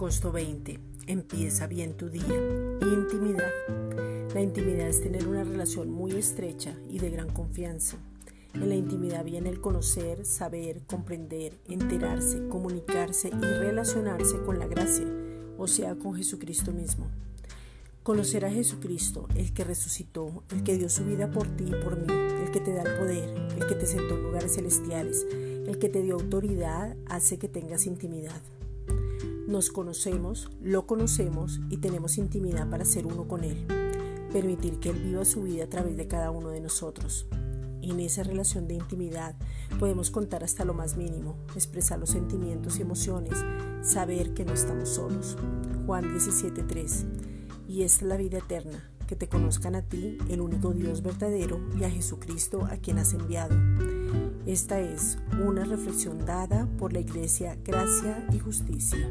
[0.00, 0.80] Agosto 20.
[1.08, 2.24] Empieza bien tu día.
[2.80, 3.52] Intimidad.
[4.32, 7.98] La intimidad es tener una relación muy estrecha y de gran confianza.
[8.54, 15.06] En la intimidad viene el conocer, saber, comprender, enterarse, comunicarse y relacionarse con la gracia,
[15.58, 17.06] o sea, con Jesucristo mismo.
[18.02, 21.98] Conocer a Jesucristo, el que resucitó, el que dio su vida por ti y por
[21.98, 22.10] mí,
[22.42, 25.90] el que te da el poder, el que te sentó en lugares celestiales, el que
[25.90, 28.40] te dio autoridad, hace que tengas intimidad.
[29.50, 33.66] Nos conocemos, lo conocemos y tenemos intimidad para ser uno con Él.
[34.32, 37.26] Permitir que Él viva su vida a través de cada uno de nosotros.
[37.82, 39.34] En esa relación de intimidad
[39.80, 43.44] podemos contar hasta lo más mínimo, expresar los sentimientos y emociones,
[43.82, 45.36] saber que no estamos solos.
[45.84, 47.06] Juan 17:3.
[47.66, 51.82] Y es la vida eterna, que te conozcan a ti, el único Dios verdadero, y
[51.82, 53.56] a Jesucristo a quien has enviado.
[54.46, 59.10] Esta es una reflexión dada por la Iglesia Gracia y Justicia.